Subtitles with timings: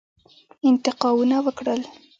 [0.69, 1.81] انتقاونه وکړل.